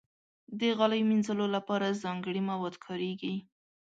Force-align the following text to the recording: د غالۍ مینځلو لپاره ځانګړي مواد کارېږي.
د 0.59 0.61
غالۍ 0.77 1.01
مینځلو 1.09 1.45
لپاره 1.55 1.99
ځانګړي 2.03 2.41
مواد 2.49 2.75
کارېږي. 2.85 3.35